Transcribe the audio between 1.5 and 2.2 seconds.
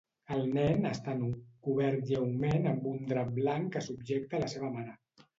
cobert